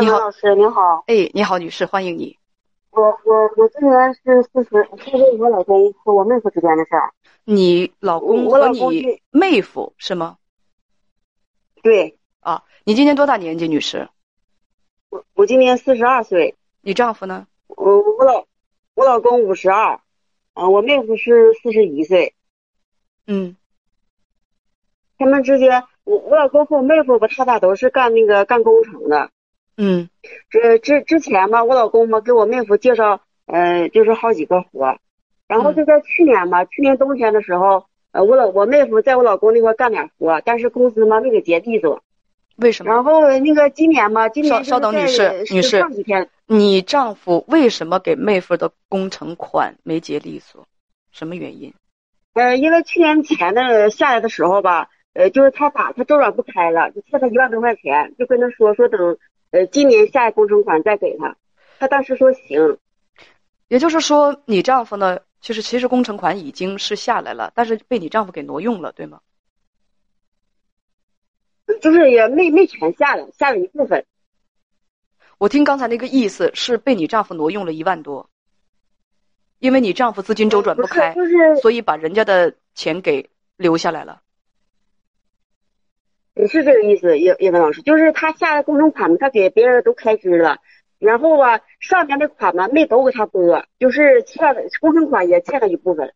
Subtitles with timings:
[0.00, 1.04] 你好，老师，你好。
[1.08, 2.38] 哎，你好，女士，欢迎你。
[2.90, 4.70] 我我我今年是四十，
[5.04, 7.12] 是为我老公和我妹夫之间的事儿。
[7.44, 8.94] 你老公我和你老公
[9.30, 10.38] 妹夫是吗？
[11.82, 14.08] 对，啊，你今年多大年纪，女士？
[15.10, 17.46] 我我今年四十二岁，你丈夫呢？
[17.66, 18.46] 我我老
[18.94, 20.00] 我老公五十二，
[20.54, 22.34] 啊，我妹夫是四十一岁。
[23.26, 23.54] 嗯
[25.18, 29.30] 他们之间，我我老公和我妹夫吧，他俩都是干那个干工程的。
[29.76, 30.08] 嗯
[30.50, 34.98] 这之之前吧，我老公嘛给我妹夫介绍，呃，就是好几个活儿，
[35.48, 42.02] 然后就在去年吧，去年冬天的时候，呃，我老我妹夫在我老公那块干点活，但是工资嘛没给结利索。
[42.56, 42.92] 为什么？
[42.92, 50.66] 然后那个今年嘛，今年稍稍等女士女士上几天，你丈夫为什么给妹夫的工程款没结利索？
[51.10, 51.72] 什么原因？
[52.34, 59.16] 呃，因为去年钱的下来的时候吧，呃，就是他打他周转不开了，就欠他一万多块钱，就跟他说说等
[59.50, 61.36] 呃今年下一工程款再给他，
[61.78, 62.78] 他当时说行，
[63.68, 69.20] 也就是说，你丈夫呢，就是其实工程款已经是下来了，但是被你丈夫给挪用了，对吗？
[71.80, 74.04] 就是也没没全下来，下了一部分。
[75.38, 78.28] 我听刚才那个意思是被你丈夫挪用了一万多，
[79.58, 84.20] 因为你丈夫资金周转不是开，就是所以把人家的钱给留下来了。
[86.40, 90.58] 不是这个意思，叶叶文老师，就是他下的工程款嘛，他给别人都开支了，
[90.98, 96.14] 然后吧上面的款嘛没都给他拨，就是欠的工程款也欠了一部分。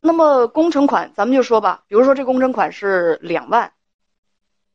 [0.00, 3.72] 那么工程款，咱们就说吧，比如说这工程款是两万，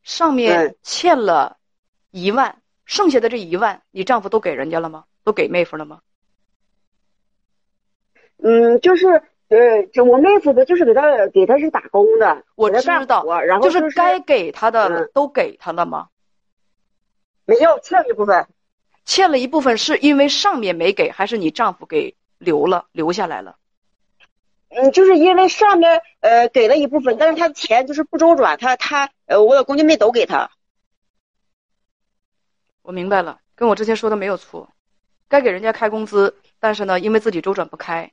[0.02, 1.56] 上面嗯欠了
[2.10, 5.04] 一万，剩下的这一万，你丈夫都给人家了吗？
[5.24, 6.00] 都给妹夫了吗？
[8.44, 16.08] 嗯，就是呃，就我妹夫吧，就是给他给他是打工的，我知道活然后就是是该给他的嗯都给他了吗？
[17.44, 18.46] 没有欠一部分，
[19.04, 23.56] 欠了一部分是因为上面没给，还是你丈夫给留了留下来了？
[24.70, 30.50] 嗯，就是因为上面呃给了一部分，但是他的钱就是不周转，他他呃我老公就没都给他。
[32.80, 34.70] 我明白了，跟我之前说的没有错，
[35.28, 38.10] 该给人家开工资，但是呢，因为自己周转不开，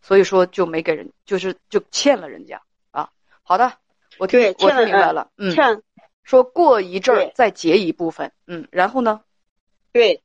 [0.00, 2.60] 所以说就没给人，就是就欠了人家。
[2.90, 3.10] 啊。
[3.42, 3.72] 好的，
[4.18, 5.82] 我听我听明白了，嗯，欠。
[6.22, 9.22] 说过一阵儿再结一部分，嗯，然后呢，
[9.92, 10.22] 对，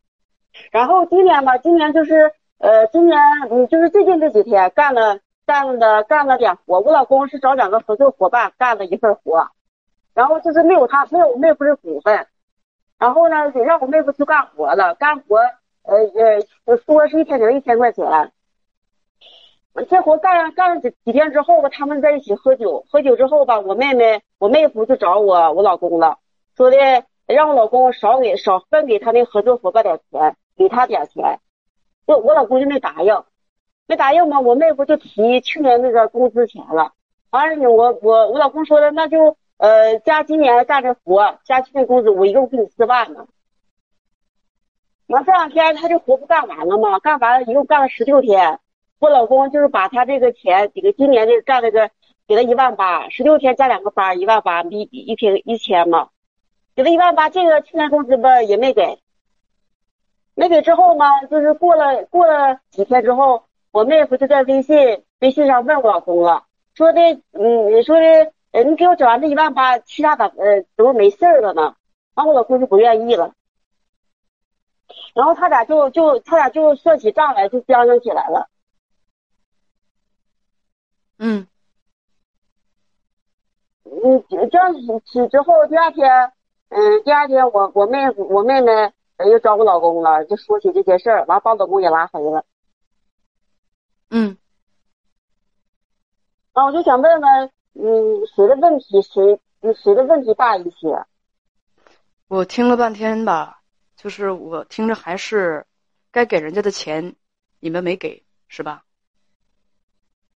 [0.69, 3.19] 然后今年吧，今年就是呃，今年
[3.50, 9.50] 嗯，就是最近这几天干了干了干了点活，我老公是找两个合作伙伴干了一份活，
[10.13, 12.28] 然后就是没有他没有我妹夫的股份，
[13.00, 15.38] 然后呢得让我妹夫去干活了，干活
[15.84, 15.97] 呃
[16.68, 18.06] 呃说是一天领一千块钱。
[19.84, 26.18] 这活干干了几几天之后吧，他们在一起喝酒，喝酒之后吧，我妹妹我妹夫就找我我老公了，
[26.56, 26.78] 说的
[27.25, 31.40] 让我老公少给少分给他那合作伙伴点钱，给他点钱。
[32.06, 33.24] 我我老公就没答应，
[33.88, 36.94] 没答应嘛，我妹夫就提去年那个工资钱了。
[37.31, 43.28] 完了呢，我我我老公说的那就呃加今年干这活，加去年工资，我一共给你四万呢。
[45.07, 47.00] 完这两天他这活不干完了吗？
[47.00, 48.59] 干完了一共干了十六天，
[49.00, 51.89] 我老公就是把他这个钱这个今年这个干这个
[52.28, 56.09] 给他一万八，十六天加两个班一万八，一一天一千嘛。
[56.75, 59.00] 给了一万八，这个去年工资吧也没给，
[60.33, 67.00] 没给之后嘛，就是过了过了几天之后，我妹夫就在微信微信上问我老公了，说的，
[67.31, 71.75] 嗯，你说的，呃，你给我整完这一万八，其他咋呃怎么没事儿了呢？
[72.13, 73.33] 然后我老公就不愿意了，
[75.13, 78.50] 然后他俩就就他俩就算起账来，就僵硬起来了。
[81.18, 81.48] 嗯
[83.84, 84.74] 嗯，这样
[85.06, 86.34] 起之后，第二天，
[86.70, 88.72] 嗯，第二天我我妹我妹妹
[89.18, 92.46] 呃又找我老公了，就说起这些事儿，完把老公也拉黑了。
[94.09, 94.38] 嗯，
[96.54, 101.06] 啊，我就想问问，嗯，谁的问题谁嗯谁的问题大一些？
[102.28, 103.62] 我听了半天吧，
[103.95, 105.66] 就是我听着还是
[106.12, 107.16] 该给人家的钱，
[107.60, 108.85] 你们没给是吧？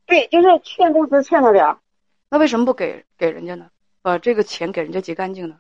[0.08, 1.78] 对，就是欠工资欠了点儿。
[2.30, 3.70] 那为什么不给给人家呢？
[4.02, 5.58] 把这个钱给人家结干净呢？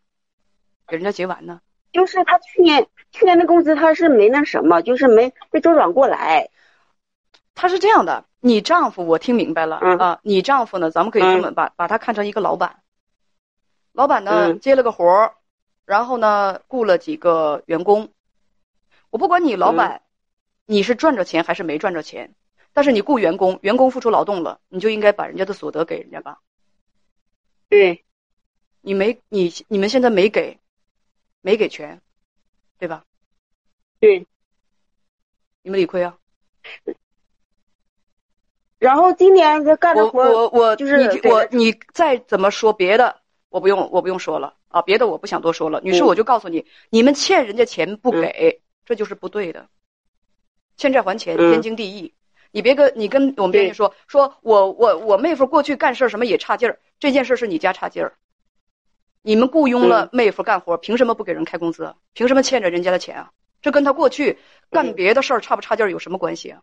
[0.88, 1.60] 给人家结完呢？
[1.92, 6.48] 就是他去年去年的工资他是没那什么，就是没没周转过来。
[7.54, 12.82] 他是这样的，你丈夫我听明白了、嗯啊，你丈夫呢，咱们可以这么把、把他看成一个老板，
[13.92, 15.34] 老板呢、嗯接了个活儿，
[15.84, 18.10] 然后呢雇了几个员工，
[19.10, 20.02] 我不管你老板，
[20.66, 22.34] 你是赚着钱还是没赚着钱，
[22.72, 26.38] 但是你雇员工，员工付出劳动了，你就应该把人家的所得给人家吧，
[27.68, 28.04] 对，
[28.80, 30.58] 你没你你们现在没给，
[31.40, 32.00] 没给全，
[32.78, 33.04] 对吧？
[34.00, 34.26] 对。
[35.62, 36.16] 你们理亏啊。
[38.78, 43.20] 然后今年这干的活，我我就是你我你再怎么说别的，
[43.50, 45.80] 我不用我不用说了啊，别的我不想多说了。
[45.82, 49.68] 女士，我就告诉你，你们欠人家钱不给，这就是不对的。
[50.76, 52.14] 欠债还钱，天经地义。
[52.50, 58.14] 你别跟你跟我们编辑说，说我我我妹夫过去干事什么也差劲儿，这件事是你家差劲儿。
[59.22, 61.94] 你们雇佣了妹夫干活，凭什么不给人开工资？
[62.14, 63.32] 凭什么欠着人家的钱啊？
[63.60, 64.38] 这跟他过去
[64.70, 66.62] 干别的事儿差不差劲儿有什么关系啊？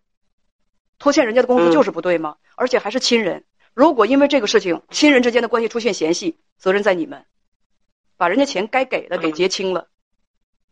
[0.97, 2.38] 拖欠人家的工资就是不对吗？
[2.55, 3.43] 而且还是亲人。
[3.73, 7.25] 如果因为这个事情，亲人之间的关系出现嫌隙，责任在你们，
[8.15, 9.89] 把人家钱该给的给 结清了。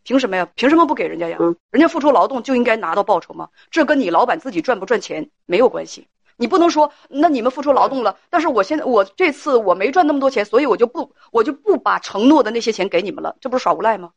[0.04, 0.48] 凭什么呀？
[0.56, 1.38] 凭什么不给人家呀？
[1.72, 3.50] 人家付出劳动就应该拿到报酬吗？
[3.72, 6.08] 这跟你老板自己赚不赚钱没有关系。
[6.36, 14.12] 你不能说，那你们付出劳动了，但是我现在我这次我没赚那么多钱，所以我就不我就不把承诺的那些钱给你们了，这不是耍无赖吗？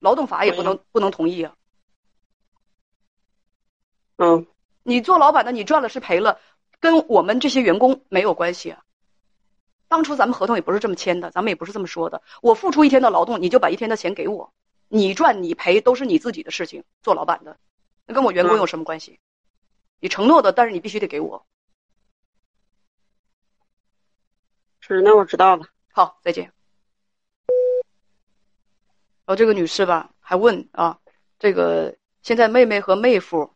[0.00, 1.54] 劳动法也不能不能同意啊。
[4.16, 4.46] 嗯。
[4.86, 6.38] 你做老板的，你赚了是赔了，
[6.78, 8.82] 跟我们这些员工没有关系啊。
[9.88, 12.20] 当初咱们合同也不是这么签的，咱们也不是这么说的。
[12.42, 14.52] 我付出一天的劳动，你就把一天的钱给我，
[14.88, 16.84] 你赚你赔都是你自己的事情。
[17.02, 17.58] 做老板的，
[18.06, 19.18] 那跟我员工有什么关系？
[20.00, 21.46] 你承诺的，但是你必须得给我。
[24.80, 25.66] 是，那我知道了。
[25.92, 26.52] 好，再见。
[29.24, 31.00] 然后这个女士吧，还问啊，
[31.38, 33.53] 这个现在妹妹和妹夫。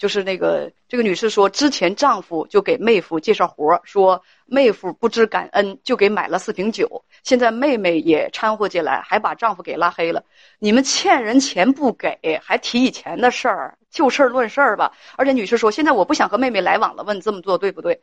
[0.00, 7.04] 就是那个这个女士说，之前丈夫就给妹夫介绍活儿，说妹夫不知感恩，就给买了四瓶酒。
[7.22, 10.24] 现在妹妹也掺和进来，还把丈夫给拉黑了。
[10.58, 14.90] 你们欠人钱不给，还提以前的事儿，就事儿论事儿吧。
[15.18, 17.02] 而且女士说，现在我不想和妹妹来往了。
[17.02, 18.00] 问这么做对不对？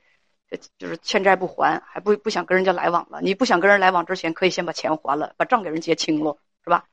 [0.77, 3.21] 就是欠债不还，还不不想跟人家来往了。
[3.23, 6.85] 你不想跟人来往之前，可以先把钱还了，把账给人结清了，是吧？